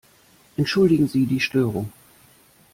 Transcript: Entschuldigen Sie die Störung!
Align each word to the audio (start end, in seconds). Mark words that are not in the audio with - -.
Entschuldigen 0.57 1.07
Sie 1.07 1.27
die 1.27 1.39
Störung! 1.39 1.91